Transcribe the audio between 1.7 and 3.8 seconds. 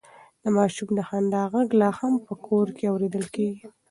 لا هم په کور کې اورېدل کېږي.